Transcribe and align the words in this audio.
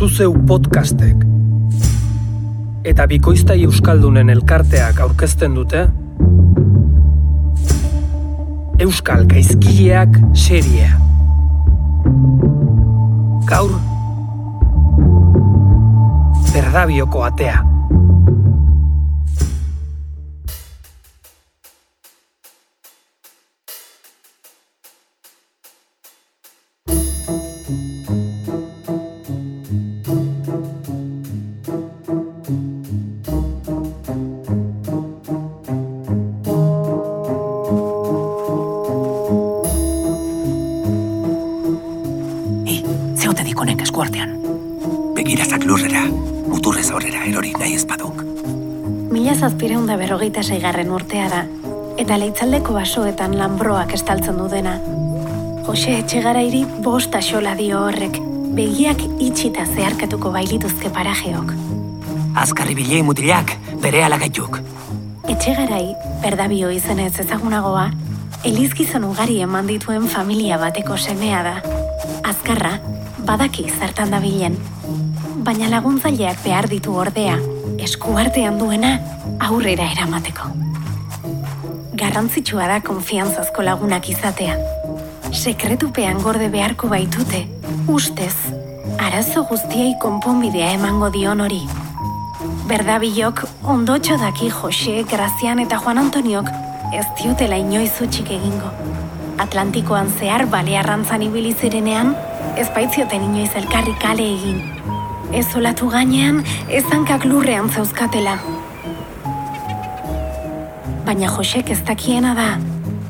zuzeu 0.00 0.32
podcastek 0.48 1.26
eta 2.88 3.04
bikoiztai 3.04 3.58
euskaldunen 3.66 4.30
elkarteak 4.32 5.02
aurkezten 5.04 5.58
dute 5.58 5.82
Euskal 8.80 9.26
Gaizkileak 9.28 10.16
seria. 10.32 10.94
Gaur 13.50 13.76
Berdabioko 16.54 17.26
atea. 17.28 17.60
Hi, 43.30 43.32
zeote 43.32 43.46
dikonek 43.46 43.82
eskuartean. 43.84 44.30
Begirazak 45.14 45.62
lurrera, 45.62 46.00
muturrez 46.50 46.88
aurrera 46.90 47.20
erori 47.28 47.52
nahi 47.54 47.76
ezpaduk. 47.76 48.24
Mila 49.14 49.36
zazpireun 49.36 49.86
da 49.86 49.94
berrogeita 50.00 50.42
seigarren 50.42 50.90
urtea 50.90 51.28
da, 51.30 51.44
eta 52.02 52.18
leitzaldeko 52.18 52.74
basoetan 52.74 53.36
lanbroak 53.38 53.94
estaltzen 53.94 54.34
du 54.40 54.48
dena. 54.50 54.74
Jose 55.68 55.94
etxegarairi 56.00 56.64
bost 56.82 57.14
axola 57.14 57.54
dio 57.54 57.84
horrek, 57.84 58.18
begiak 58.58 59.06
itxita 59.22 59.68
zeharkatuko 59.76 60.34
bailituzke 60.34 60.90
parajeok. 60.90 61.54
Azkarri 62.34 62.74
bilei 62.74 63.04
mutilak, 63.06 63.54
bere 63.84 64.02
alagaituk. 64.08 64.58
Etxegarai, 65.30 65.84
berdabio 66.26 66.74
izenez 66.74 67.12
ezagunagoa, 67.22 67.92
elizgizon 68.42 69.06
ugari 69.06 69.38
eman 69.46 69.70
dituen 69.70 70.10
familia 70.10 70.58
bateko 70.58 70.98
semea 70.98 71.44
da. 71.46 71.60
Azkarra, 72.26 72.80
badaki 73.26 73.66
zertan 73.70 74.10
dabilen. 74.14 74.56
Baina 75.44 75.68
laguntzaileak 75.72 76.42
behar 76.44 76.68
ditu 76.68 76.94
ordea, 76.96 77.36
eskuartean 77.80 78.58
duena 78.60 78.98
aurrera 79.40 79.86
eramateko. 79.92 80.50
Garrantzitsua 82.00 82.68
da 82.70 82.80
konfiantzazko 82.84 83.64
lagunak 83.66 84.08
izatea. 84.12 84.56
Sekretupean 85.30 86.22
gorde 86.24 86.48
beharko 86.52 86.88
baitute, 86.88 87.44
ustez, 87.88 88.34
arazo 88.98 89.44
guztiei 89.50 89.94
konponbidea 90.02 90.72
emango 90.78 91.10
dion 91.14 91.40
hori. 91.44 91.62
Berdabilok 92.70 93.44
ondotxo 93.74 94.16
daki 94.20 94.50
Jose, 94.50 95.04
Grazian 95.10 95.60
eta 95.62 95.78
Juan 95.82 95.98
Antoniok 96.04 96.50
ez 96.94 97.06
diotela 97.20 97.58
inoiz 97.60 97.92
utxik 98.02 98.30
egingo. 98.36 98.70
Atlantikoan 99.40 100.10
zehar 100.18 100.46
balearrantzan 100.50 101.22
ibili 101.26 101.54
zirenean, 101.54 102.14
ez 102.60 102.68
baitzioten 102.76 103.22
inoiz 103.24 103.52
elkarri 103.56 103.94
kale 104.00 104.24
egin. 104.34 104.58
Ez 105.32 105.46
olatu 105.56 105.88
gainean, 105.88 106.42
ez 106.68 106.82
hankak 106.92 107.24
lurrean 107.24 107.70
zeuzkatela. 107.72 108.34
Baina 111.06 111.30
Josek 111.36 111.70
ez 111.72 111.78
dakiena 111.88 112.34
da, 112.36 112.50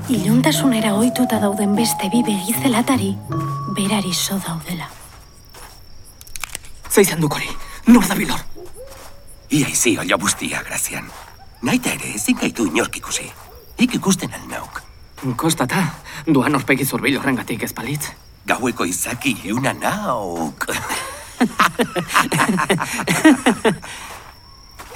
iluntasunera 0.08 0.92
ohituta 0.94 1.40
dauden 1.42 1.74
beste 1.74 2.12
bi 2.12 2.22
begizelatari, 2.28 3.10
berari 3.74 4.14
so 4.14 4.38
daudela. 4.46 4.86
Zeizan 6.90 7.20
dukori, 7.20 7.50
nor 7.86 8.06
da 8.06 8.14
bilor. 8.14 8.46
Ia 9.50 9.66
izi 9.66 9.96
ola 9.98 10.16
bustia, 10.16 10.62
grazian. 10.62 11.10
Naita 11.66 11.90
ere 11.98 12.14
ezin 12.14 12.38
gaitu 12.38 12.70
inork 12.70 13.02
ikusi. 13.02 13.26
Ik 13.78 13.98
ikusten 13.98 14.30
alnauk. 14.32 14.82
Kostata, 15.36 15.88
duan 16.26 16.54
orpegi 16.54 16.86
zurbil 16.86 17.18
horrengatik 17.18 17.66
ez 17.66 17.74
balitz. 17.74 18.14
Gaueko 18.46 18.84
izaki 18.88 19.36
leuna 19.44 19.72
nauk. 19.76 20.66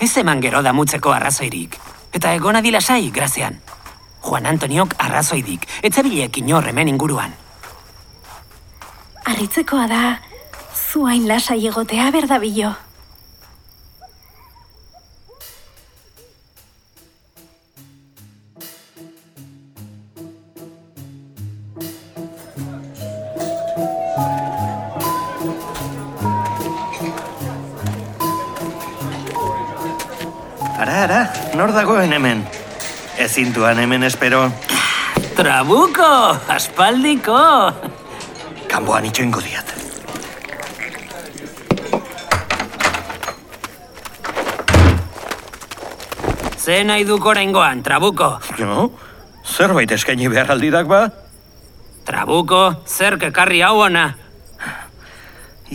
Ez 0.01 0.17
eman 0.21 0.41
gero 0.41 0.63
damutzeko 0.63 1.13
arrazoirik. 1.13 1.79
Eta 2.15 2.35
egona 2.35 2.61
dilasai, 2.63 3.11
grazian. 3.11 3.59
Juan 4.25 4.47
Antoniok 4.47 4.95
arrazoidik, 4.99 5.67
etzabilek 5.85 6.39
inor 6.41 6.69
hemen 6.71 6.89
inguruan. 6.89 7.35
Arritzekoa 9.25 9.87
da, 9.89 10.03
zuain 10.73 11.29
lasai 11.29 11.67
egotea 11.69 12.11
berdabilo. 12.13 12.73
Ezintuan 33.35 33.81
hemen 33.83 34.05
espero, 34.07 34.47
Trabuko, 35.35 36.39
aspaldiko. 36.47 37.35
kanboan 38.71 39.09
itxoingo 39.11 39.43
diat. 39.43 39.73
Ze 46.63 46.85
nahi 46.85 47.03
duk 47.05 47.27
oraingoan, 47.27 47.83
Trabuko. 47.83 48.39
Jo? 48.55 48.93
Zerbait 49.43 49.91
eskaini 49.91 50.31
behar 50.31 50.55
aldidak 50.55 50.87
ba? 50.87 51.03
Trabuko, 52.07 52.63
zer 52.87 53.19
kekarri 53.19 53.61
hau 53.67 53.83
ona. 53.89 54.15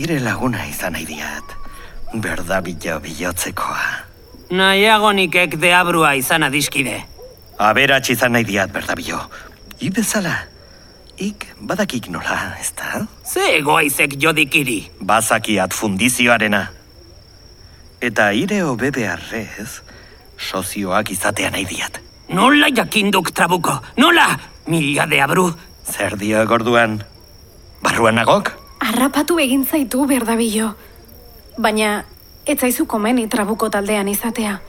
Ire 0.00 0.16
laguna 0.24 0.64
izan 0.64 0.96
nahi 0.96 1.04
diat. 1.06 1.56
Berda 2.14 2.64
bilo 2.64 2.98
bilotzekoa. 3.04 3.86
Nahiago 4.50 5.12
nikek 5.12 5.60
deabrua 5.60 6.16
izan 6.16 6.42
adiskide. 6.48 7.09
Aberats 7.60 8.08
izan 8.08 8.32
nahi 8.32 8.46
diat, 8.48 8.72
berda 8.72 8.94
bilo. 8.96 9.20
I 9.84 9.90
bezala. 9.92 10.32
Ik 11.20 11.44
badakik 11.60 12.08
nola, 12.08 12.56
ez 12.60 12.72
da? 12.72 13.04
Ze 13.24 13.42
egoaizek 13.58 14.16
jodikiri. 14.16 14.86
Bazakiat 15.00 15.76
fundizioarena. 15.76 16.62
Eta 18.00 18.30
ire 18.32 18.62
hobe 18.64 18.88
beharrez, 18.96 19.82
sozioak 20.40 21.12
izatea 21.12 21.52
nahi 21.52 21.66
diat. 21.68 22.00
Nola 22.32 22.72
jakinduk, 22.72 23.34
Trabuko? 23.36 23.76
Nola? 24.00 24.38
Mila 24.66 25.04
deabru. 25.06 25.50
Zer 25.84 26.16
dio 26.16 26.46
gorduan? 26.48 27.02
Barruan 27.84 28.16
nagok? 28.16 28.54
Arrapatu 28.80 29.36
egin 29.38 29.66
zaitu 29.66 30.06
berdabilo. 30.08 30.72
Baina, 31.58 32.04
ez 32.46 32.56
zaizu 32.56 32.86
komeni 32.86 33.28
trabuko 33.28 33.68
taldean 33.68 34.08
izatea. 34.08 34.60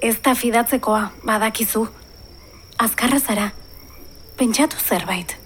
Ez 0.00 0.16
da 0.22 0.32
fidatzekoa, 0.34 1.10
badakizu. 1.26 1.90
Azkarra 2.82 3.20
zara. 3.20 3.50
Pentsatu 4.36 4.76
zerbait. 4.82 5.36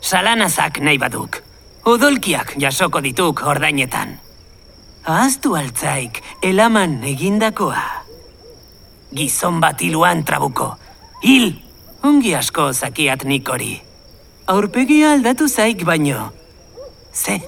Salanazak 0.00 0.78
nahi 0.78 1.00
baduk. 1.02 1.40
Odolkiak 1.82 2.52
jasoko 2.62 3.00
dituk 3.02 3.42
ordainetan. 3.42 4.12
Ahaztu 5.06 5.56
altzaik, 5.58 6.20
elaman 6.46 7.00
egindakoa. 7.10 7.82
Gizon 9.18 9.58
bat 9.60 9.82
hiluan 9.82 10.22
trabuko. 10.22 10.76
Hil! 11.24 11.56
Ongi 12.06 12.36
asko 12.38 12.70
zakiat 12.70 13.26
nik 13.26 13.50
hori. 13.50 13.72
Aurpegia 14.46 15.10
aldatu 15.16 15.48
zaik 15.48 15.82
baino. 15.82 16.30
Ze, 17.10 17.40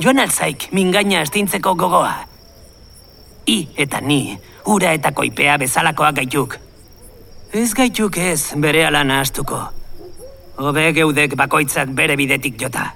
joan 0.00 0.24
alzaik 0.24 0.70
mingaina 0.72 1.20
astintzeko 1.20 1.76
gogoa. 1.76 2.14
I 3.44 3.68
eta 3.76 4.00
ni, 4.00 4.38
ura 4.64 4.96
eta 4.96 5.12
koipea 5.12 5.60
bezalakoak 5.60 6.22
gaituk. 6.22 6.62
Ez 7.52 7.74
gaituk 7.76 8.16
ez 8.16 8.54
bere 8.56 8.86
alana 8.88 9.18
astuko. 9.20 9.58
Hobe 10.56 10.86
geudek 10.96 11.34
bakoitzak 11.36 11.90
bere 11.92 12.16
bidetik 12.16 12.56
jota. 12.56 12.86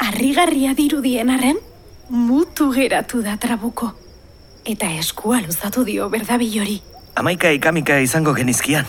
Arrigarria 0.00 0.72
dirudien 0.72 1.28
arren, 1.28 1.60
mutu 2.08 2.70
geratu 2.72 3.20
da 3.20 3.36
trabuko. 3.36 3.90
Eta 4.64 4.88
eskua 4.88 5.42
luzatu 5.44 5.84
dio 5.84 6.08
berdabilori. 6.08 6.78
Amaika 7.20 7.52
ikamika 7.52 8.00
izango 8.00 8.32
genizkian. 8.32 8.88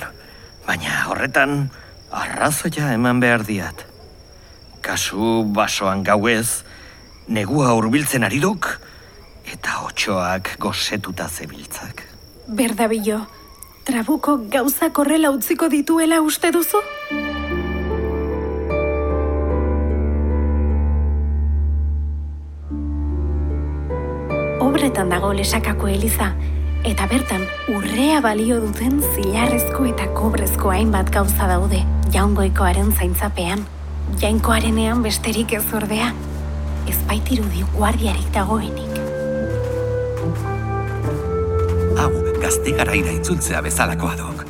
Baina 0.63 1.03
horretan, 1.09 1.67
arrazoia 2.15 2.93
eman 2.95 3.19
behar 3.19 3.43
diat. 3.43 3.83
Kasu 4.79 5.43
basoan 5.51 6.07
gauez, 6.07 6.63
negua 7.27 7.75
hurbiltzen 7.75 8.23
ari 8.23 8.39
duk, 8.39 8.77
eta 9.43 9.81
otxoak 9.89 10.55
gosetuta 10.57 11.27
zebiltzak. 11.27 12.07
Berdabilo, 12.47 13.25
trabuko 13.85 14.37
gauzak 14.49 14.97
horrela 14.97 15.31
utziko 15.31 15.69
dituela 15.69 16.21
uste 16.21 16.51
duzu? 16.51 16.81
horretan 24.75 25.09
dago 25.09 25.31
lesakako 25.33 25.87
eliza, 25.87 26.33
eta 26.85 27.07
bertan 27.07 27.45
urrea 27.73 28.19
balio 28.21 28.59
duten 28.59 28.99
zilarrezko 29.13 29.87
eta 29.91 30.09
kobrezko 30.17 30.73
hainbat 30.73 31.13
gauza 31.15 31.47
daude, 31.47 31.79
jaungoikoaren 32.13 32.91
zaintzapean. 32.91 33.63
Jainkoarenean 34.21 35.01
besterik 35.07 35.55
ez 35.57 35.65
ordea, 35.73 36.11
ez 36.91 36.99
baitirudi 37.07 37.65
guardiarik 37.79 38.29
dagoenik. 38.35 39.04
Gazte 42.45 42.75
garaira 42.77 43.09
itzultzea 43.09 43.57
bezalakoa 43.65 44.13
dok. 44.19 44.43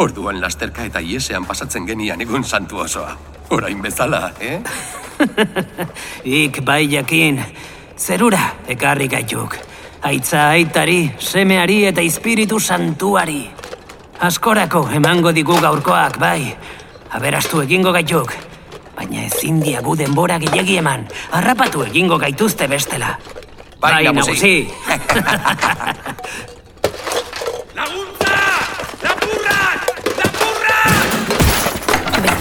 Orduan 0.00 0.38
lasterka 0.40 0.86
eta 0.88 1.02
iesean 1.04 1.44
pasatzen 1.44 1.84
genian 1.84 2.20
egun 2.24 2.44
santu 2.48 2.78
osoa. 2.80 3.10
Orain 3.52 3.82
bezala, 3.84 4.30
eh? 4.40 4.60
Ik 6.42 6.62
bai 6.64 6.86
jakin, 6.88 7.42
zerura 7.98 8.40
ekarri 8.72 9.08
gaituk. 9.12 9.58
Aitza 10.02 10.46
aitari, 10.54 11.12
semeari 11.18 11.82
eta 11.90 12.00
espiritu 12.00 12.60
santuari. 12.60 13.42
Askorako 14.20 14.86
emango 14.96 15.34
digu 15.36 15.58
gaurkoak, 15.60 16.16
bai. 16.22 16.56
Aberastu 17.12 17.60
egingo 17.66 17.92
gaituk. 17.92 18.32
Baina 18.96 19.26
ezin 19.28 19.60
diagu 19.60 19.98
denbora 19.98 20.40
gehiagi 20.40 20.80
eman. 20.80 21.04
Harrapatu 21.36 21.84
egingo 21.90 22.16
gaituzte 22.18 22.70
bestela. 22.72 23.18
Bai, 23.82 24.04
nagusi. 24.08 24.56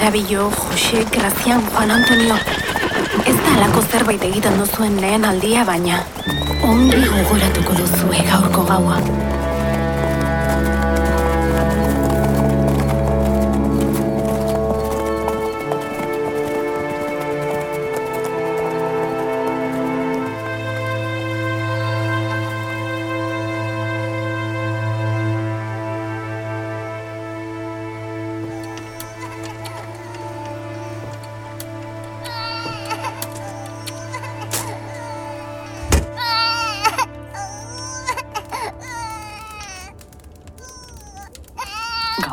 Berdabillo, 0.02 0.50
Jose, 0.50 1.06
Grazian, 1.12 1.62
Juan 1.62 1.92
Antonio. 1.92 2.34
Ez 3.24 3.36
da 3.38 3.52
alako 3.54 3.84
zerbait 3.92 4.24
egiten 4.26 4.58
duzuen 4.58 4.98
lehen 4.98 5.28
aldia, 5.30 5.62
baina 5.62 6.00
ongi 6.66 7.04
gogoratuko 7.06 7.78
duzue 7.84 8.26
gaurko 8.32 8.66
gaua. 8.72 8.98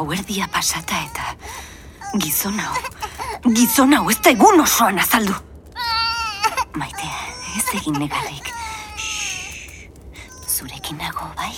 Gauerdia 0.09 0.47
pasata 0.49 0.97
eta 1.05 2.17
gizon 2.17 2.55
hau, 2.65 2.79
gizon 3.53 3.91
hau 3.93 4.07
ez 4.09 4.15
da 4.25 4.31
egun 4.33 4.63
osoan 4.63 4.97
azaldu. 5.03 5.35
Maite, 6.81 7.11
ez 7.59 7.65
egin 7.77 7.99
negarrik. 8.01 8.49
Shhh. 8.97 9.83
Zurekin 10.49 10.97
nago, 10.97 11.29
bai? 11.37 11.53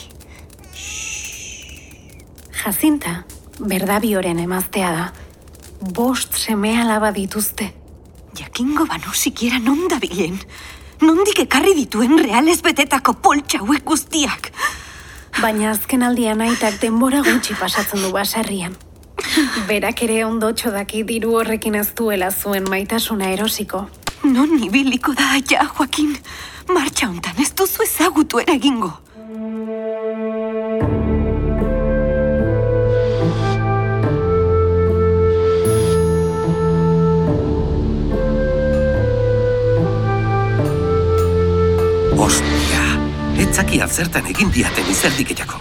Jazinta, 2.64 3.14
berdabioren 3.61 4.43
emaztea 4.43 4.91
da. 4.99 5.06
Bost 6.00 6.35
seme 6.43 6.75
alaba 6.82 7.12
dituzte. 7.14 7.70
Jakingo 8.35 8.88
banu 8.91 9.14
sikiera 9.14 9.62
non 9.62 9.87
dabilen. 9.94 10.43
Nondik 11.06 11.47
ekarri 11.47 11.79
dituen 11.79 12.19
realez 12.19 12.58
betetako 12.67 13.14
poltsa 13.23 13.62
hauek 13.62 13.87
guztiak. 13.87 14.50
Baina 15.40 15.70
azken 15.72 16.02
aldian 16.04 16.42
aitak 16.44 16.75
denbora 16.82 17.22
gutxi 17.25 17.54
pasatzen 17.56 18.02
du 18.04 18.10
baserrian. 18.12 18.75
Berak 19.69 20.02
ere 20.04 20.19
ondotxo 20.26 20.72
daki 20.75 21.00
diru 21.08 21.32
horrekin 21.38 21.78
ez 21.81 21.87
duela 21.96 22.28
zuen 22.31 22.69
maitasuna 22.69 23.31
erosiko. 23.32 23.87
Non 24.25 24.52
ibiliko 24.60 25.14
da 25.16 25.38
ja, 25.48 25.64
Joaquin. 25.64 26.12
Martxa 26.69 27.08
hontan 27.08 27.40
ez 27.40 27.54
duzu 27.56 27.87
ezagutu 27.87 28.42
ere 28.44 28.58
etzaki 43.61 43.81
zertan 43.93 44.27
egin 44.27 44.49
diaten 44.51 44.87
izerdiketako. 44.89 45.59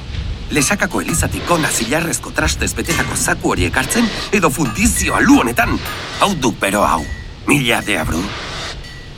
Lesakako 0.56 1.01
elizatik 1.01 1.50
ona 1.51 1.68
zilarrezko 1.68 2.31
trastez 2.31 2.72
betetako 2.74 3.16
zaku 3.16 3.51
hori 3.51 3.66
ekartzen, 3.68 4.07
edo 4.31 4.50
fundizio 4.50 5.16
alu 5.16 5.42
honetan. 5.42 5.78
Hau 6.22 6.34
du 6.34 6.54
pero 6.62 6.86
hau, 6.86 7.04
mila 7.48 7.81
de 7.81 7.98
abru. 8.00 8.22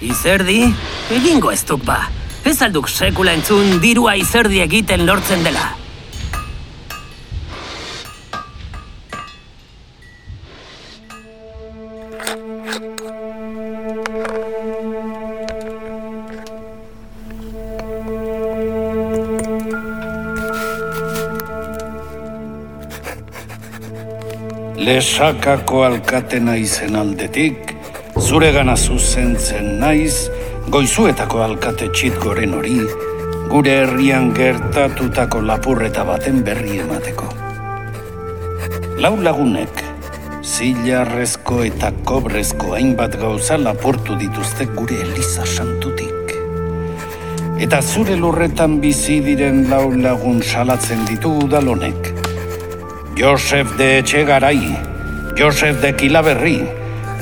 Izerdi, 0.02 0.74
egingo 1.12 1.52
ez 1.52 1.62
duk 1.64 1.86
ba. 1.86 2.08
Ez 2.44 2.58
alduk 2.62 2.90
sekula 2.90 3.36
entzun 3.38 3.78
dirua 3.82 4.16
izerdi 4.18 4.64
egiten 4.66 5.06
lortzen 5.06 5.44
dela. 5.44 5.76
Lesakako 24.82 25.84
alkate 25.86 26.40
naizen 26.42 26.96
aldetik, 26.98 27.76
zure 28.18 28.48
gana 28.56 28.74
zuzentzen 28.74 29.68
naiz, 29.78 30.32
goizuetako 30.74 31.44
alkate 31.46 31.92
txitgoren 31.94 32.56
hori, 32.58 32.80
gure 33.52 33.76
herrian 33.84 34.32
gertatutako 34.34 35.44
lapurreta 35.46 36.02
baten 36.08 36.40
berri 36.48 36.80
emateko. 36.82 37.30
Lau 39.04 39.14
lagunek, 39.22 39.84
zilarrezko 40.42 41.60
eta 41.68 41.92
kobrezko 42.10 42.74
hainbat 42.80 43.20
gauza 43.22 43.60
lapurtu 43.62 44.18
dituzte 44.18 44.66
gure 44.80 44.98
Eliza 45.04 45.46
santutik. 45.46 46.34
Eta 47.62 47.84
zure 47.86 48.18
lurretan 48.18 48.80
bizi 48.82 49.20
diren 49.30 49.68
lau 49.70 49.92
lagun 49.94 50.42
salatzen 50.42 51.06
ditu 51.12 51.36
udalonek. 51.46 52.11
Josef 53.18 53.76
de 53.78 54.00
Etxegarai, 54.00 54.78
Josef 55.38 55.82
de 55.82 55.96
Kilaberri, 55.96 56.68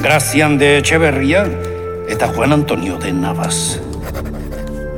Grazian 0.01 0.58
de 0.58 0.77
Etxeberria 0.77 1.43
eta 2.08 2.27
Juan 2.27 2.53
Antonio 2.53 2.98
de 2.98 3.12
Navas. 3.12 3.79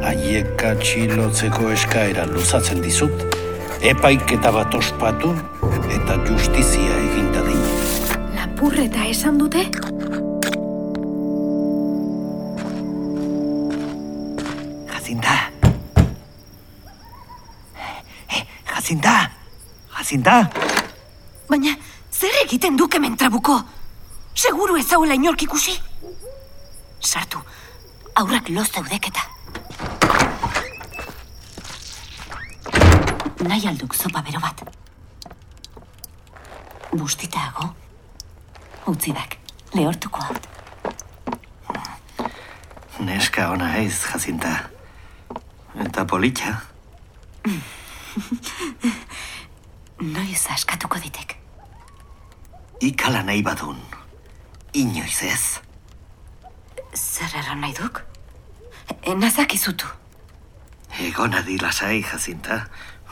Haiek 0.04 0.62
atxilotzeko 0.68 1.72
eskaera 1.72 2.26
luzatzen 2.28 2.84
dizut, 2.84 3.24
epaiketa 3.82 4.52
bat 4.52 4.76
ospatu 4.76 5.32
eta 5.96 6.20
justizia 6.28 6.98
egin 7.08 7.32
dadin. 7.34 7.64
Lapurreta 8.36 9.08
esan 9.08 9.40
dute? 9.40 9.64
Jacinta. 14.92 15.38
Eh, 18.30 18.44
Jacinta. 18.76 20.61
Baina, 21.52 21.74
zer 22.16 22.36
egiten 22.46 22.78
duke 22.80 23.00
mentrabuko? 23.04 23.58
Seguru 24.40 24.78
ez 24.80 24.86
hauela 24.96 25.18
inork 25.20 25.42
ikusi? 25.44 25.74
Sartu, 27.04 27.42
aurrak 28.22 28.48
loz 28.56 28.70
zeudeketa. 28.72 29.26
Nahi 33.50 33.68
alduk 33.68 33.98
zopa 33.98 34.22
bero 34.24 34.40
bat. 34.40 34.64
Bustitago. 36.94 37.68
Utzidak, 38.88 39.36
lehortuko 39.76 40.24
haut. 40.30 40.48
Neska 43.04 43.50
ona 43.52 43.74
eiz, 43.82 43.98
Jacinta. 44.06 44.56
Eta 45.88 46.08
politxa. 46.08 46.56
Noiz 50.16 50.48
askatuko 50.56 51.04
ditek. 51.04 51.41
Ikala 52.82 53.22
nahi 53.22 53.44
badun. 53.46 53.78
Inoiz 54.74 55.22
ez. 55.22 55.62
Zer 56.98 57.30
erran 57.38 57.62
nahi 57.62 57.76
duk? 57.78 58.02
Enazak 59.06 59.54
izutu. 59.54 59.86
Egon 61.00 61.36
adi 61.38 61.60
lasai, 61.62 62.02
Jacinta. 62.02 62.64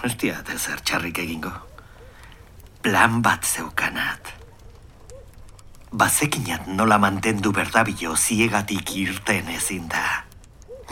Hostia, 0.01 0.41
ez 0.49 0.57
zer 0.63 0.81
txarrik 0.81 1.21
egingo. 1.21 1.51
Plan 2.81 3.21
bat 3.21 3.45
zeukanat. 3.45 4.33
Bazekinat 5.91 6.65
nola 6.67 6.97
mantendu 6.97 7.51
berdabilo 7.53 8.15
ziegatik 8.15 8.95
irten 8.95 9.51
ezin 9.53 9.85
da. 9.89 10.23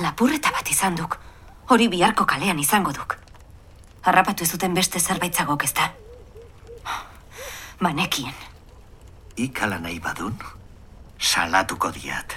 Lapurreta 0.03 0.51
bat 0.53 0.69
izan 0.69 0.95
duk. 0.99 1.17
Hori 1.73 1.87
biharko 1.89 2.25
kalean 2.29 2.59
izango 2.59 2.93
duk. 2.93 3.17
Harrapatu 4.03 4.45
ez 4.45 4.51
zuten 4.53 4.77
beste 4.77 4.99
zerbaitzagoak 4.99 5.65
ez 5.65 5.73
da. 5.73 5.89
Ikala 9.37 9.77
nahi 9.77 9.99
badun, 10.01 10.33
salatuko 11.19 11.91
diat. 11.93 12.33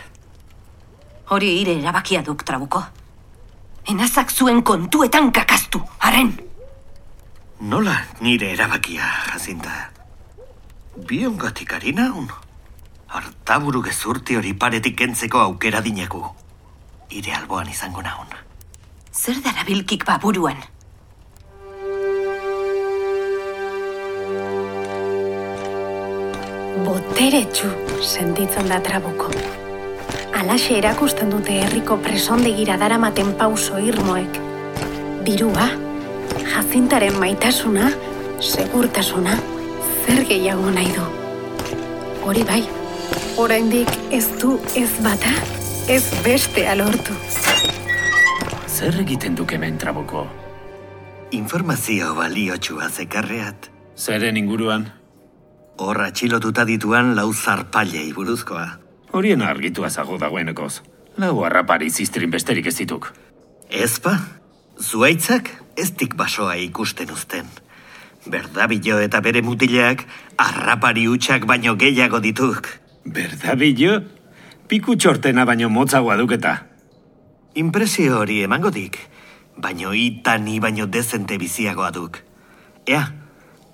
Hori 1.32 1.60
ire 1.62 1.78
erabakia 1.80 2.20
duk, 2.26 2.44
trabuko. 2.44 2.82
Enazak 3.88 4.30
zuen 4.30 4.62
kontuetan 4.62 5.30
kakaztu, 5.32 5.80
haren. 5.98 6.34
Nola 7.60 7.94
nire 8.20 8.52
erabakia, 8.52 9.08
jazinta? 9.32 9.90
Biongatik 11.08 11.72
ari 11.72 11.92
naun? 11.96 12.28
Artaburu 13.08 13.80
gezurti 13.82 14.36
hori 14.36 14.52
paretik 14.54 14.98
kentzeko 14.98 15.40
aukera 15.40 15.80
dinegu. 15.80 16.20
Ire 17.10 17.32
alboan 17.34 17.68
izango 17.68 18.02
naun. 18.02 18.28
Zer 19.12 19.40
darabilkik 19.42 20.04
baburuan? 20.04 20.60
Boteretsu 26.84 27.68
sentitzen 28.00 28.68
da 28.70 28.78
trabuko. 28.80 29.28
Alaxe 30.40 30.78
erakusten 30.78 31.30
dute 31.32 31.58
herriko 31.64 31.98
presondegira 32.00 32.78
daramaten 32.80 33.34
pauso 33.36 33.78
irmoek. 33.78 34.38
Dirua, 35.26 35.66
jazintaren 36.40 37.18
maitasuna, 37.20 37.90
segurtasuna, 38.40 39.36
zer 40.04 40.22
gehiago 40.28 40.70
nahi 40.72 40.92
du. 40.96 41.08
Hori 42.24 42.44
bai, 42.48 42.62
oraindik 43.40 43.90
ez 44.10 44.24
du 44.40 44.56
ez 44.76 44.90
bata, 45.04 45.34
ez 45.88 46.04
beste 46.24 46.64
alortu. 46.68 47.16
Zer 48.68 49.02
egiten 49.02 49.36
duk 49.36 49.52
hemen 49.52 49.76
traboko? 49.76 50.24
Informazio 51.36 52.14
baliotsua 52.16 52.88
zekarreat. 52.88 53.68
Zeren 53.96 54.40
inguruan? 54.40 54.88
Hor 55.80 55.96
atxilotuta 56.04 56.66
dituan 56.68 57.14
lau 57.16 57.30
zarpailei 57.32 58.10
buruzkoa. 58.12 58.66
Horien 59.16 59.40
argitua 59.40 59.88
zago 59.88 60.18
dagoenekoz. 60.20 60.82
Lau 61.16 61.38
harrapari 61.46 61.88
ziztrin 61.88 62.30
besterik 62.30 62.66
ez 62.68 62.74
dituk. 62.76 63.06
Ezpa, 63.70 64.12
zuaitzak 64.76 65.48
ez 65.80 65.88
dik 65.96 66.16
basoa 66.20 66.58
ikusten 66.60 67.12
uzten. 67.14 67.48
Berdabilo 68.28 68.98
eta 69.00 69.22
bere 69.24 69.40
mutilak 69.40 70.04
harrapari 70.36 71.06
hutsak 71.08 71.46
baino 71.48 71.72
gehiago 71.80 72.20
dituk. 72.20 72.68
Berdabillo? 73.06 74.02
Piku 74.68 74.98
txortena 75.00 75.46
baino 75.48 75.72
motzagoa 75.72 76.18
duketa. 76.20 76.54
Impresio 77.56 78.20
hori 78.20 78.42
emango 78.44 78.68
dik, 78.70 79.00
baino 79.56 79.96
itani 79.96 80.60
baino 80.60 80.86
dezente 80.86 81.40
biziagoa 81.40 81.88
duk. 81.96 82.20
Ea, 82.86 83.02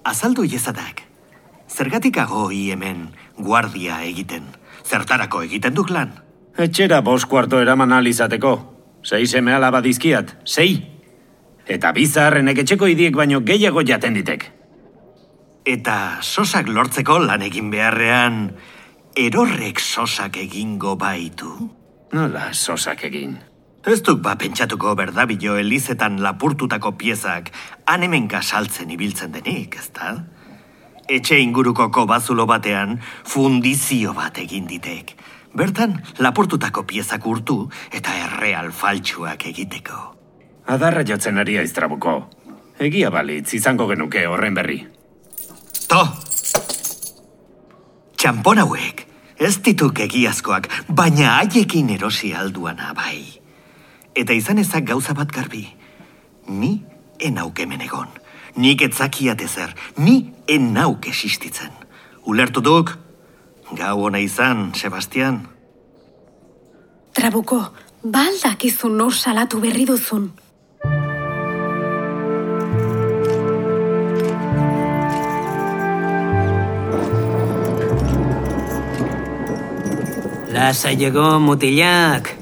azaldu 0.04 0.46
iezadak. 0.46 1.02
Zergatikago 1.76 2.46
hi 2.56 2.70
hemen 2.72 3.10
guardia 3.36 3.98
egiten. 4.08 4.46
Zertarako 4.86 5.42
egiten 5.44 5.74
duk 5.76 5.90
lan. 5.92 6.14
Etxera 6.56 7.02
bost 7.04 7.28
kuarto 7.28 7.60
eraman 7.60 7.92
ahal 7.92 8.06
izateko. 8.08 8.52
Sei 9.04 9.26
seme 9.28 9.52
alaba 9.52 9.82
dizkiat, 9.84 10.32
sei. 10.48 10.70
Eta 11.68 11.90
bizarrenek 11.92 12.62
etxeko 12.62 12.88
idiek 12.88 13.18
baino 13.18 13.42
gehiago 13.44 13.84
jaten 13.84 14.16
ditek. 14.16 14.46
Eta 15.68 15.96
sosak 16.22 16.70
lortzeko 16.72 17.18
lan 17.26 17.44
egin 17.44 17.68
beharrean, 17.74 18.38
erorrek 19.18 19.82
sosak 19.82 20.38
egingo 20.40 20.94
baitu. 20.96 21.50
Nola 22.16 22.54
sosak 22.54 23.04
egin. 23.10 23.36
Ez 23.86 24.00
duk 24.02 24.22
ba 24.22 24.32
pentsatuko 24.40 24.94
berdabilo 24.98 25.58
elizetan 25.60 26.22
lapurtutako 26.22 26.96
piezak 26.96 27.52
anemenka 27.86 28.40
saltzen 28.42 28.90
ibiltzen 28.96 29.36
denik, 29.36 29.76
ezta? 29.76 30.16
Etxe 31.06 31.38
inguruko 31.38 31.86
kobazulo 31.94 32.46
batean 32.50 32.98
fundizio 33.24 34.12
bat 34.14 34.38
egin 34.42 34.66
ditek. 34.66 35.12
Bertan, 35.56 36.00
lapurtutako 36.18 36.82
piezak 36.82 37.26
urtu 37.26 37.68
eta 37.94 38.14
erreal 38.24 38.72
faltsuak 38.74 39.46
egiteko. 39.52 40.00
Adarra 40.66 41.04
jotzen 41.06 41.38
ari 41.38 41.60
aiztrabuko. 41.62 42.16
Egia 42.82 43.12
balitz 43.14 43.54
izango 43.54 43.86
genuke 43.86 44.26
horren 44.26 44.58
berri. 44.58 44.80
To! 45.86 46.02
Txampon 48.18 48.58
hauek, 48.64 49.06
ez 49.38 49.54
dituk 49.62 50.02
egiazkoak, 50.02 50.68
baina 50.88 51.36
haiekin 51.38 51.94
erosi 51.94 52.34
alduana 52.34 52.90
bai. 52.98 53.22
Eta 54.16 54.34
izan 54.34 54.58
ezak 54.58 54.90
gauza 54.90 55.14
bat 55.14 55.30
garbi. 55.30 55.68
Ni 56.48 56.80
enauk 57.22 57.62
hemen 57.62 57.86
egon. 57.86 58.10
Nik 58.56 58.80
etzakiat 58.80 59.42
ezer, 59.44 59.74
ni 60.00 60.32
enauk 60.48 61.04
existitzen. 61.10 61.72
Ulertu 62.24 62.62
duk? 62.64 62.94
Gau 63.76 63.98
ona 64.08 64.18
izan, 64.22 64.70
Sebastian. 64.74 65.42
Trabuko, 67.12 67.60
baldakizu 68.02 68.88
nor 68.88 69.12
salatu 69.12 69.60
berri 69.60 69.84
duzun. 69.84 70.30
Lasaiego 80.56 81.36
mutilak. 81.44 82.32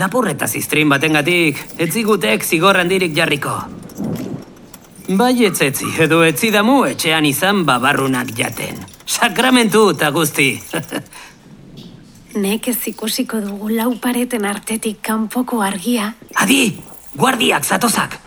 Lapurreta 0.00 0.48
ziztrin 0.48 0.88
batengatik, 0.88 1.60
etzigutek 1.76 2.42
zigor 2.42 2.80
handirik 2.80 3.12
jarriko. 3.14 3.73
Bai 5.08 5.44
etzetzi, 5.44 5.90
edo 6.00 6.22
etzi 6.24 6.48
damu 6.50 6.84
etxean 6.88 7.26
izan 7.28 7.64
babarrunak 7.68 8.30
jaten. 8.38 8.78
Sakramentu 9.04 9.90
eta 9.92 10.08
guzti. 10.10 10.54
Nekez 12.44 12.78
ikusiko 12.90 13.38
dugu 13.44 13.68
lau 13.76 13.90
pareten 14.00 14.46
artetik 14.48 15.02
kanpoko 15.04 15.60
argia, 15.62 16.14
Adi, 16.34 16.80
guardiak 17.14 17.64
zatozak. 17.64 18.18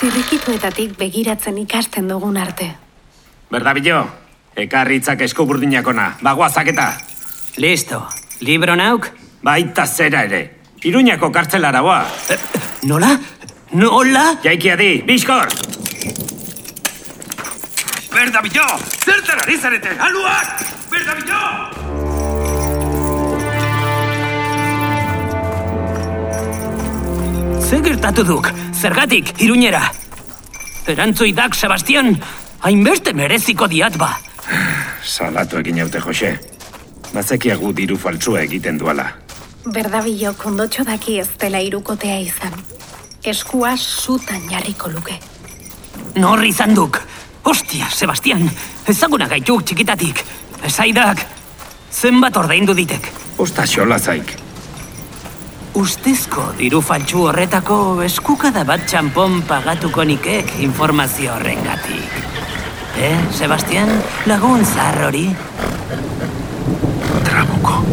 zirrikituetatik 0.00 0.96
begiratzen 0.96 1.58
ikasten 1.60 2.08
dugun 2.08 2.38
arte. 2.40 2.70
Berdabillo, 3.52 4.06
ekarritzak 4.56 5.20
eskuburdinakona, 5.26 6.14
bagoazak 6.24 6.70
eta. 6.72 6.86
Listo, 7.60 8.00
libro 8.40 8.76
nauk? 8.80 9.10
Baita 9.44 9.86
zera 9.86 10.24
ere. 10.24 10.40
Iruñako 10.84 11.30
kartzelara 11.30 11.82
boa. 11.84 12.06
Nola? 12.88 13.12
Nola? 13.12 13.39
Jaiki 13.72 14.72
adi, 14.72 15.04
biskor! 15.06 15.46
Berdabillo! 18.10 18.66
Zertan 19.04 19.38
ari 19.44 19.58
zarete, 19.58 19.90
aluak! 19.98 20.64
Berdabillo! 20.90 21.42
Ze 27.68 27.78
gertatu 27.78 28.26
duk? 28.26 28.50
Zergatik, 28.74 29.40
iruñera? 29.40 29.92
Erantzuidak, 30.86 31.54
Sebastian, 31.54 32.16
hainbeste 32.66 33.12
mereziko 33.14 33.68
diat 33.70 33.96
ba. 33.96 34.16
Salatu 35.04 35.60
egin 35.62 35.78
haute, 35.78 36.00
Jose. 36.00 36.34
Bazekiagu 37.14 37.72
diru 37.72 37.96
faltsua 37.96 38.42
egiten 38.42 38.78
duala. 38.78 39.12
Berdabilo 39.64 40.34
kondotxo 40.34 40.82
daki 40.84 41.20
ez 41.22 41.28
dela 41.38 41.60
irukotea 41.62 42.18
izan. 42.26 42.69
Eskua 43.24 43.76
sutan 43.76 44.46
jarriko 44.48 44.88
luke. 44.88 45.18
Nor 46.16 46.40
izan 46.44 46.72
duk? 46.74 46.96
Ostia, 47.44 47.88
Sebastian, 47.92 48.46
ezaguna 48.88 49.28
gaituk 49.28 49.64
txikitatik. 49.64 50.22
Esaidak, 50.64 51.20
zenbat 51.92 52.36
ordaindu 52.36 52.74
ditek. 52.76 53.10
Osta 53.38 53.66
xola 53.68 53.98
zaik. 53.98 54.32
Ustezko 55.76 56.46
diru 56.58 56.80
faltsu 56.82 57.26
horretako 57.28 58.00
eskukada 58.02 58.64
bat 58.64 58.88
txampon 58.88 59.42
pagatuko 59.48 60.04
nikek 60.04 60.56
informazio 60.64 61.36
horrengatik. 61.36 62.16
Eh, 63.00 63.16
Sebastian, 63.36 63.92
lagun 64.26 64.64
zahar 64.64 65.04
hori? 65.10 65.28
Trabuko. 67.24 67.84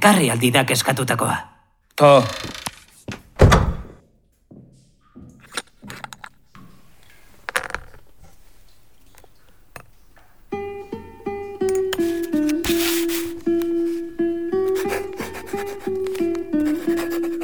ekarri 0.00 0.30
aldidak 0.32 0.70
eskatutakoa. 0.72 1.34
To. 2.00 2.24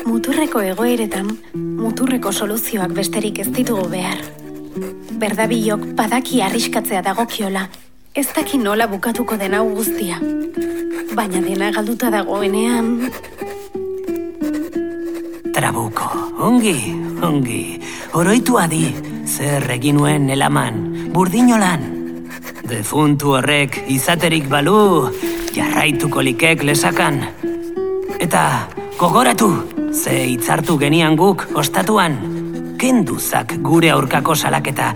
Muturreko 0.06 0.62
egoeretan, 0.64 1.28
muturreko 1.52 2.32
soluzioak 2.32 2.94
besterik 2.96 3.42
ez 3.44 3.50
ditugu 3.52 3.90
behar. 3.92 4.24
Berdabilok 5.20 5.84
badaki 5.98 6.40
arriskatzea 6.40 7.04
dagokiola, 7.04 7.68
ez 8.16 8.30
daki 8.32 8.56
nola 8.64 8.88
bukatuko 8.88 9.36
den 9.36 9.60
hau 9.60 9.68
guztia. 9.76 10.22
Baina 11.16 11.40
dena 11.40 11.70
galduta 11.72 12.10
dagoenean, 12.12 12.88
Trabuko, 15.56 16.10
ongi, 16.44 16.74
ongi, 17.24 17.60
oroitu 18.12 18.58
adi, 18.60 18.90
zer 19.24 19.64
egin 19.72 19.96
nuen 19.96 20.28
elaman, 20.28 21.08
burdinolan. 21.16 21.88
Defuntu 22.68 23.32
horrek 23.38 23.80
izaterik 23.88 24.50
balu, 24.52 25.08
jarraituko 25.56 26.20
likek 26.20 26.68
lesakan. 26.68 27.22
Eta, 28.20 28.68
gogoratu, 29.00 29.50
ze 29.96 30.20
hitzartu 30.34 30.76
genian 30.76 31.16
guk 31.16 31.48
ostatuan. 31.56 32.20
Kenduzak 32.76 33.56
gure 33.64 33.96
aurkako 33.96 34.36
salaketa, 34.36 34.92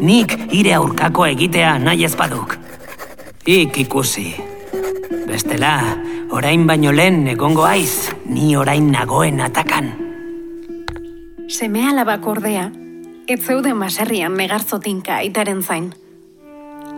nik 0.00 0.32
ire 0.48 0.78
aurkako 0.80 1.28
egitea 1.36 1.76
nahi 1.84 2.08
ez 2.08 2.16
baduk. 2.16 2.56
Ik 3.44 3.84
ikusi. 3.84 4.30
Bestela, 5.38 5.94
orain 6.34 6.64
baino 6.66 6.90
lehen 6.90 7.28
egongo 7.30 7.62
aiz, 7.62 8.10
ni 8.26 8.56
orain 8.58 8.88
nagoen 8.90 9.38
atakan. 9.40 9.92
seme 11.46 11.84
alabak 11.86 12.26
ordea, 12.26 12.64
ez 13.30 13.38
zeuden 13.46 13.78
baserrian 13.78 14.34
negarzotinka 14.34 15.20
aitaren 15.22 15.62
zain. 15.62 15.92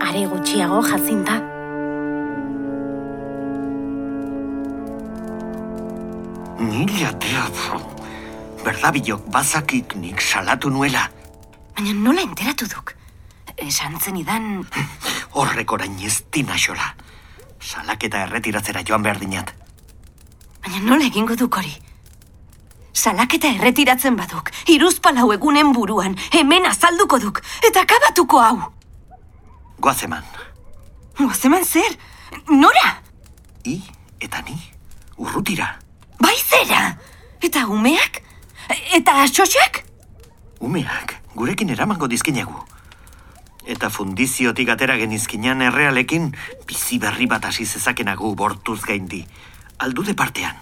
Are 0.01 0.23
gutxiago 0.31 0.81
jazinta, 0.89 1.37
Mila 6.65 7.13
teatro. 7.21 7.83
Berdabilok 8.65 9.29
bazakik 9.29 9.97
nik 9.97 10.21
salatu 10.21 10.71
nuela. 10.71 11.05
Baina 11.77 11.93
nola 11.93 12.25
enteratu 12.25 12.73
duk? 12.73 12.97
Esan 13.59 14.01
zenidan... 14.01 14.65
Horrek 15.37 15.73
orain 15.73 16.01
ez 16.01 16.23
dinaxola. 16.33 16.95
Salaketa 17.61 18.25
erretiratzera 18.27 18.83
joan 18.87 19.03
behar 19.03 19.21
dinat. 19.21 19.53
Baina 20.65 20.81
nola 20.85 21.07
egingo 21.07 21.37
duk 21.37 21.57
hori? 21.61 21.73
Salaketa 22.93 23.53
erretiratzen 23.55 24.17
baduk, 24.17 24.51
iruzpalau 24.69 25.31
egunen 25.33 25.73
buruan, 25.73 26.17
hemen 26.33 26.67
azalduko 26.67 27.21
duk, 27.23 27.41
eta 27.69 27.85
akabatuko 27.87 28.41
hau. 28.43 28.57
Goazeman. 29.81 30.25
Goazeman 31.19 31.65
zer? 31.65 31.97
Nora? 32.49 32.97
I 33.65 33.81
eta 34.21 34.43
ni 34.49 34.57
urrutira. 35.17 35.77
Bai 36.21 36.37
zera? 36.37 36.97
Eta 37.41 37.67
umeak? 37.69 38.23
Eta 38.97 39.25
xoxak? 39.27 39.85
Umeak, 40.61 41.17
gurekin 41.35 41.71
eramango 41.73 42.09
dizkinegu. 42.09 42.70
Eta 43.67 43.91
fundiziotik 43.91 44.71
atera 44.73 44.97
genizkinan 44.97 45.61
errealekin, 45.63 46.33
bizi 46.67 46.99
berri 46.99 47.27
bat 47.27 47.45
hasi 47.45 47.67
zezakenagu 47.67 48.35
bortuz 48.35 48.81
gaindi. 48.87 49.25
Aldude 49.79 50.15
partean. 50.15 50.57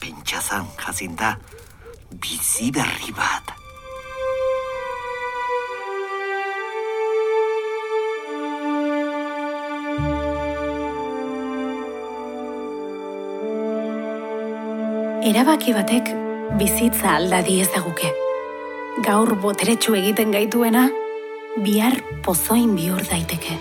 Pentsazan, 0.00 0.66
jazinta, 0.82 1.36
bizi 2.10 2.70
berri 2.70 3.14
bat. 3.16 3.56
erabaki 15.26 15.72
batek 15.74 16.10
bizitza 16.58 17.16
aldadi 17.18 17.56
ezaguke. 17.62 18.12
Gaur 19.06 19.32
boteretsu 19.42 19.96
egiten 19.98 20.30
gaituena, 20.34 20.84
bihar 21.56 22.02
pozoin 22.24 22.74
bihur 22.76 23.00
daiteke. 23.08 23.56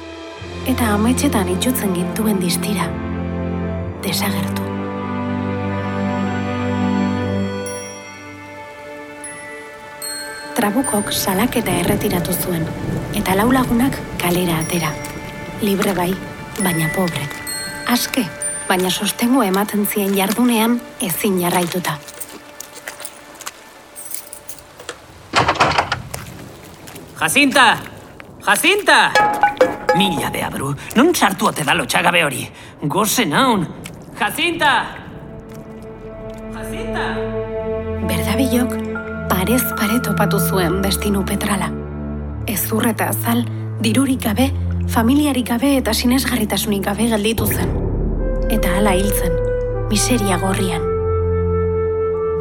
Eta 0.67 0.91
ametxetan 0.95 1.47
itxutzen 1.53 1.93
gintuen 1.95 2.39
distira, 2.41 2.88
desagertu. 4.03 4.63
Trabukok 10.55 11.12
salaketa 11.13 11.75
erretiratu 11.84 12.34
zuen, 12.34 12.65
eta 13.15 13.36
lau 13.36 13.51
lagunak 13.53 13.99
kalera 14.19 14.58
atera. 14.63 14.91
Libre 15.62 15.93
bai, 15.93 16.12
baina 16.63 16.89
pobre. 16.95 17.29
Aske, 17.88 18.25
baina 18.67 18.89
sostengo 18.89 19.43
ematen 19.43 19.86
zien 19.86 20.15
jardunean 20.17 20.81
ezin 20.99 21.39
jarraituta. 21.43 21.99
Jacinta! 27.25 27.81
Jacinta! 28.45 29.11
Mila 29.97 30.29
de 30.29 30.43
abru, 30.43 30.75
non 30.93 31.11
sartu 31.15 31.47
ote 31.47 31.63
da 31.63 31.73
lotxagabe 31.73 32.21
hori? 32.23 32.43
Goze 32.83 33.25
naun! 33.25 33.63
Jacinta! 34.13 34.85
Jacinta! 36.53 37.05
Berdabilok 38.05 38.75
parez 39.31 39.63
pare 39.73 39.97
topatu 40.05 40.38
zuen 40.38 40.83
destinu 40.83 41.23
petrala. 41.25 41.71
Ezur 42.45 42.85
eta 42.85 43.07
azal, 43.09 43.41
dirurik 43.81 44.21
gabe, 44.21 44.51
familiarik 44.85 45.49
gabe 45.49 45.71
eta 45.79 45.95
sinesgarritasunik 45.97 46.85
gabe 46.85 47.07
gelditu 47.09 47.47
zen. 47.47 47.71
Eta 48.53 48.75
hala 48.77 48.93
hiltzen, 48.93 49.33
miseria 49.89 50.38
gorrian. 50.38 50.85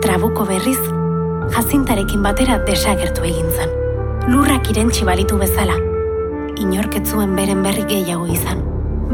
Trabuko 0.05 0.45
berriz, 0.45 0.83
jazintarekin 1.57 2.21
batera 2.29 2.61
desagertu 2.69 3.25
egin 3.25 3.49
zen. 3.49 3.84
Lurrak 4.25 4.71
irentsi 4.73 5.05
balitu 5.05 5.37
bezala. 5.37 5.75
Inorketzuen 6.57 7.35
beren 7.37 7.61
berri 7.61 7.83
gehiago 7.91 8.25
izan. 8.33 8.63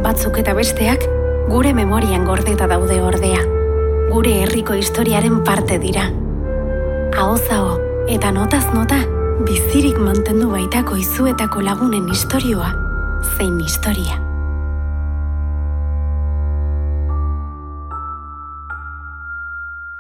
Batzuk 0.05 0.37
eta 0.39 0.55
besteak, 0.55 1.03
gure 1.51 1.73
memorian 1.75 2.23
gordeta 2.29 2.69
daude 2.71 3.01
ordea. 3.03 3.41
Gure 4.13 4.37
herriko 4.45 4.77
historiaren 4.79 5.41
parte 5.43 5.81
dira. 5.83 6.05
Ahozao 7.19 7.81
eta 8.07 8.31
notaz 8.31 8.63
nota, 8.71 9.01
bizirik 9.49 9.99
mantendu 9.99 10.53
baitako 10.53 11.01
izuetako 11.03 11.65
lagunen 11.67 12.07
istorioa, 12.15 12.71
zein 13.35 13.59
historia. 13.59 14.23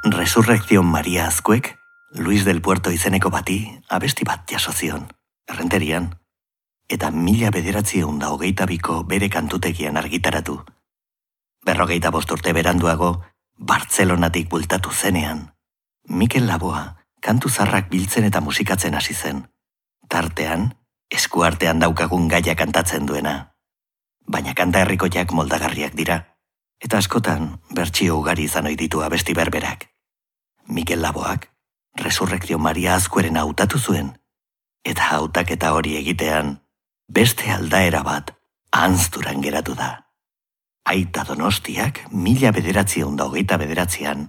Resurrección 0.06 0.86
Maria 0.86 1.26
Azkuek, 1.26 1.79
Luis 2.12 2.44
del 2.44 2.60
Puerto 2.60 2.90
izeneko 2.90 3.30
bati, 3.30 3.60
abesti 3.88 4.24
bat 4.26 4.42
jaso 4.50 4.72
zion, 4.72 5.06
errenterian, 5.46 6.08
eta 6.88 7.10
mila 7.10 7.50
bederatzi 7.54 8.02
da 8.18 8.30
hogeita 8.30 8.66
biko 8.66 9.04
bere 9.04 9.28
kantutegian 9.30 9.96
argitaratu. 9.96 10.64
Berrogeita 11.64 12.10
bost 12.10 12.30
urte 12.30 12.52
beranduago, 12.52 13.22
Bartzelonatik 13.56 14.48
bultatu 14.48 14.90
zenean, 14.90 15.52
Mikel 16.08 16.46
Laboa 16.46 16.96
kantu 17.20 17.48
zarrak 17.48 17.90
biltzen 17.90 18.24
eta 18.24 18.40
musikatzen 18.40 18.94
hasi 18.94 19.14
zen. 19.14 19.44
Tartean, 20.08 20.74
eskuartean 21.10 21.78
daukagun 21.78 22.26
gaia 22.28 22.56
kantatzen 22.56 23.06
duena. 23.06 23.54
Baina 24.26 24.54
kanta 24.54 24.80
herrikoiak 24.80 25.30
moldagarriak 25.32 25.94
dira, 25.94 26.16
eta 26.80 26.98
askotan 26.98 27.60
bertsio 27.70 28.18
ugari 28.18 28.48
izan 28.48 28.66
ohi 28.66 28.76
ditu 28.76 29.02
abesti 29.02 29.34
berberak. 29.34 29.86
Mikel 30.66 31.02
Laboak, 31.02 31.49
Resurrekzio 31.98 32.58
Maria 32.58 32.94
Azkueren 32.94 33.36
hautatu 33.36 33.78
zuen, 33.78 34.12
eta 34.84 35.10
hautaketa 35.16 35.72
hori 35.72 35.96
egitean, 35.96 36.60
beste 37.08 37.50
aldaera 37.50 38.02
bat 38.02 38.30
anzturan 38.72 39.40
geratu 39.42 39.74
da. 39.74 40.06
Aita 40.86 41.24
donostiak 41.24 42.06
mila 42.12 42.52
bederatzi 42.52 43.02
da 43.16 43.24
hogeita 43.24 43.58
bederatzean, 43.58 44.28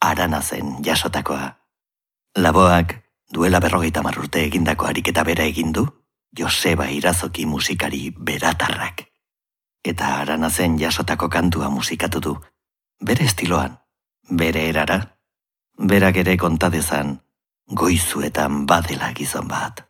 arana 0.00 0.42
zen 0.42 0.82
jasotakoa. 0.84 1.54
Laboak 2.36 2.96
duela 3.32 3.60
berrogeita 3.60 4.02
marrurte 4.02 4.42
egindako 4.44 4.86
ariketa 4.86 5.24
bera 5.24 5.44
egin 5.44 5.72
du, 5.72 5.86
Joseba 6.36 6.88
Irazoki 6.90 7.46
musikari 7.46 8.10
beratarrak. 8.10 9.04
Eta 9.84 10.16
arana 10.20 10.50
zen 10.50 10.78
jasotako 10.78 11.28
kantua 11.28 11.70
musikatu 11.70 12.20
du, 12.20 12.34
bere 13.00 13.24
estiloan, 13.24 13.78
bere 14.30 14.68
erara, 14.68 15.13
berak 15.78 16.16
ere 16.22 16.36
konta 16.36 16.70
dezan, 16.70 17.18
goizuetan 17.66 18.64
badela 18.66 19.12
gizon 19.14 19.48
bat. 19.48 19.84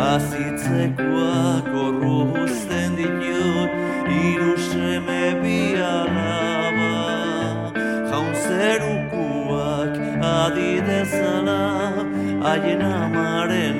Azitzekoak 0.00 1.66
horru 1.76 2.18
uzten 2.42 2.96
ditut, 2.96 3.72
iru 4.08 4.54
seme 4.68 5.24
bi 5.42 5.58
alaba. 5.76 6.94
Jaun 8.08 8.32
zerukuak 8.44 9.94
adidezala, 10.32 11.60
haien 12.46 12.82
amaren 12.92 13.79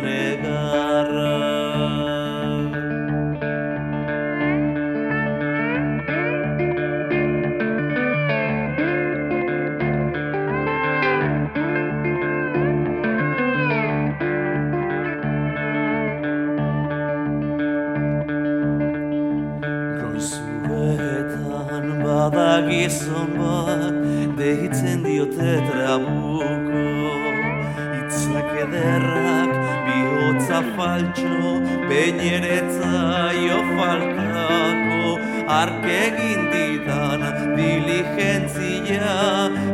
Jo 33.11 33.59
faltako 33.77 35.19
Arkegin 35.51 36.43
ditan 36.53 37.23
diligentzia 37.57 39.15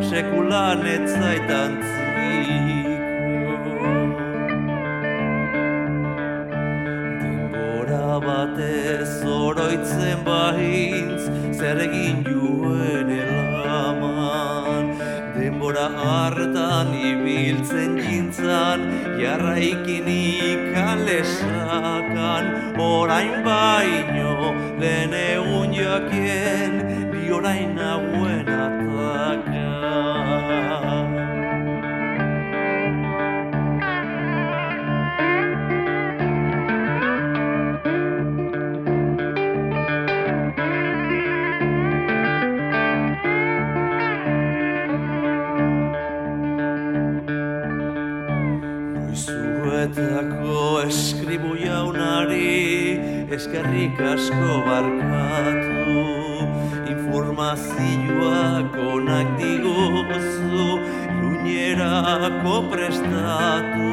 Sekulan 0.08 0.86
etzaitan 0.94 1.76
Denbora 7.20 8.08
batez 8.24 9.10
oroitzen 9.40 10.24
bahintz 10.24 11.28
Zer 11.60 11.84
egin 11.90 12.24
Denbora 15.66 15.88
hartan 15.98 16.94
ibiltzen 16.94 17.96
jintzan 17.98 18.86
Jarraikin 19.18 20.06
ikan 20.06 21.02
lesakan 21.02 22.78
Orain 22.78 23.42
baino 23.42 24.54
lehen 24.78 25.10
egun 25.10 25.74
jakien 25.74 26.78
Bi 27.10 27.32
orain 27.34 27.74
nagoen 27.74 28.46
eskerrik 53.46 53.94
asko 54.02 54.66
barkatu 54.66 56.02
Informazioak 56.90 58.74
onak 58.74 59.28
diguzu 59.38 60.66
luñerako 61.20 62.54
prestatu. 62.70 63.90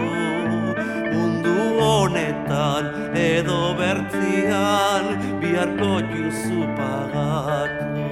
Mundu 1.13 1.57
honetan 1.77 3.13
edo 3.13 3.77
bertzian 3.77 5.05
biharko 5.41 6.01
juzu 6.09 6.61
pagatu. 6.77 8.09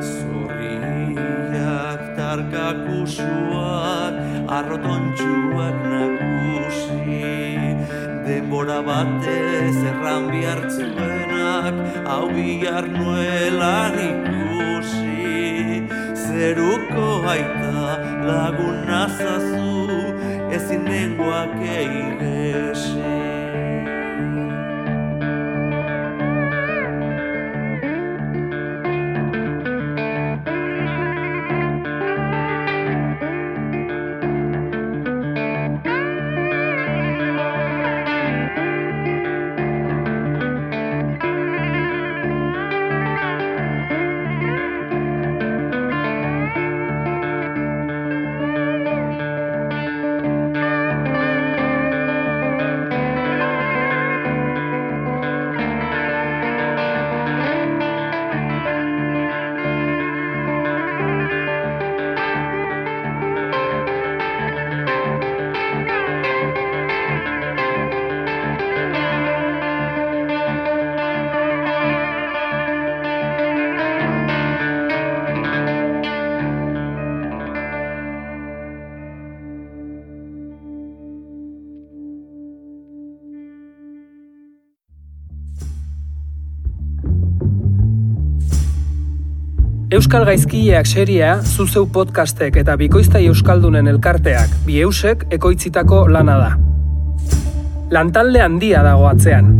Zorriak 0.00 2.00
tarkakusuak, 2.16 4.14
arrotontxuak 4.48 5.76
nagusi 5.92 7.01
Denbora 8.52 8.82
batez 8.84 9.76
erran 9.90 10.26
bihartzuenak, 10.28 11.78
hau 12.04 12.26
bihar 12.28 12.84
nuelan 12.84 13.96
ikusi. 14.08 15.88
Zeruko 16.24 17.08
aita 17.32 17.96
lagun 18.28 18.84
nazazu, 18.90 19.88
ezin 20.52 20.84
nengoak 20.84 21.56
eigesi 21.64 23.21
Euskal 89.92 90.24
Gaizkileak 90.24 90.86
seria, 90.88 91.34
zuzeu 91.44 91.82
podcastek 91.92 92.54
eta 92.62 92.78
bikoiztai 92.80 93.26
euskaldunen 93.28 93.90
elkarteak 93.90 94.54
bieusek 94.64 95.26
ekoitzitako 95.36 96.06
lana 96.08 96.36
da. 96.40 96.46
Lantalde 97.92 98.40
handia 98.40 98.80
dago 98.86 99.04
atzean. 99.10 99.50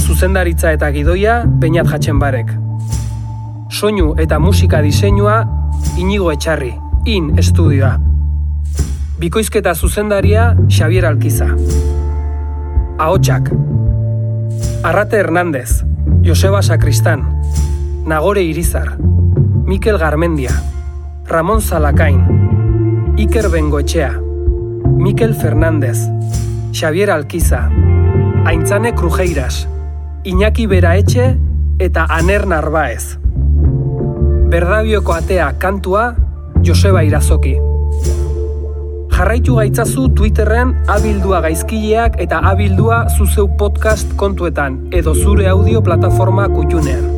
Zuzendaritza 0.00 0.72
eta 0.72 0.88
gidoia 0.94 1.42
Beñat 1.44 1.90
Jatxenbarek. 1.92 2.54
Soinu 3.68 4.14
eta 4.16 4.38
musika 4.40 4.80
diseinua 4.80 5.42
Inigo 6.00 6.32
Etxarri, 6.32 6.72
In 7.04 7.34
Estudioa. 7.36 7.98
Bikoizketa 9.20 9.74
zuzendaria 9.74 10.54
Xavier 10.70 11.10
Alkiza. 11.10 11.50
Ahotsak. 12.96 13.52
Arrate 14.82 15.20
Hernández, 15.20 15.84
Joseba 16.24 16.62
Sakristan, 16.62 17.28
Nagore 18.08 18.40
Irizar, 18.48 18.96
Mikel 19.68 19.98
Garmendia, 19.98 20.62
Ramon 21.26 21.60
Zalakain, 21.60 22.24
Iker 23.18 23.50
Bengoetxea, 23.50 24.18
Mikel 24.96 25.34
Fernández, 25.34 25.98
Xavier 26.72 27.10
Alkiza, 27.10 27.68
Aintzane 28.46 28.94
Krujeiras, 28.94 29.68
Iñaki 30.24 30.64
Beraetxe 30.66 31.36
eta 31.78 32.06
Aner 32.08 32.46
Narbaez. 32.46 33.18
Berdabioko 34.48 35.12
atea 35.12 35.52
kantua 35.58 36.16
Joseba 36.64 37.04
Irazoki. 37.04 37.58
Jarraitu 39.12 39.60
gaitzazu 39.60 40.08
Twitterren 40.14 40.78
abildua 40.88 41.42
gaizkileak 41.44 42.16
eta 42.24 42.40
abildua 42.40 43.04
zuzeu 43.18 43.50
podcast 43.60 44.16
kontuetan 44.16 44.86
edo 44.92 45.12
zure 45.12 45.44
audio 45.52 45.84
plataforma 45.84 46.48
kutxunean. 46.48 47.17